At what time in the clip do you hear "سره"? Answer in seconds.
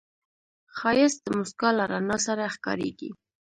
2.27-2.51